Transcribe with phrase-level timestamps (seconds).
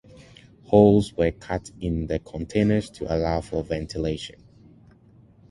[0.65, 4.43] Holes were cut in the containers to allow for ventilation.